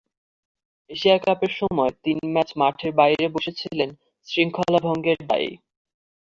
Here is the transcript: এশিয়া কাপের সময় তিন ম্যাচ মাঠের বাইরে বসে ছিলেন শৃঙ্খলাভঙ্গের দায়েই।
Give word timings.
এশিয়া 0.89 1.17
কাপের 1.17 1.51
সময় 1.59 1.91
তিন 2.03 2.17
ম্যাচ 2.33 2.49
মাঠের 2.57 2.91
বাইরে 2.99 3.25
বসে 3.35 3.51
ছিলেন 3.59 3.89
শৃঙ্খলাভঙ্গের 4.27 5.19
দায়েই। 5.27 5.55